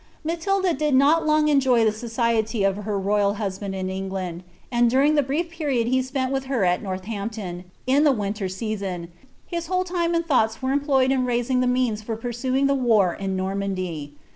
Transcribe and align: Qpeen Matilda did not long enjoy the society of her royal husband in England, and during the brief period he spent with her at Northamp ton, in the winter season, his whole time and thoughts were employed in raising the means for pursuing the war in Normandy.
Qpeen 0.01 0.33
Matilda 0.33 0.73
did 0.73 0.95
not 0.95 1.27
long 1.27 1.47
enjoy 1.47 1.85
the 1.85 1.91
society 1.91 2.63
of 2.63 2.75
her 2.77 2.97
royal 2.97 3.35
husband 3.35 3.75
in 3.75 3.87
England, 3.87 4.41
and 4.71 4.89
during 4.89 5.13
the 5.13 5.21
brief 5.21 5.51
period 5.51 5.85
he 5.85 6.01
spent 6.01 6.31
with 6.31 6.45
her 6.45 6.65
at 6.65 6.81
Northamp 6.81 7.33
ton, 7.33 7.65
in 7.85 8.03
the 8.03 8.11
winter 8.11 8.49
season, 8.49 9.09
his 9.45 9.67
whole 9.67 9.83
time 9.83 10.15
and 10.15 10.25
thoughts 10.25 10.59
were 10.59 10.71
employed 10.71 11.11
in 11.11 11.23
raising 11.27 11.59
the 11.59 11.67
means 11.67 12.01
for 12.01 12.15
pursuing 12.15 12.65
the 12.65 12.73
war 12.73 13.13
in 13.13 13.35
Normandy. 13.35 14.15